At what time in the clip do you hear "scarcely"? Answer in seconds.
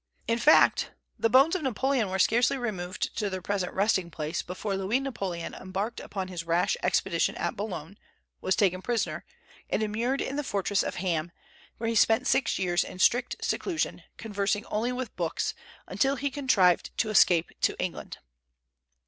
2.17-2.57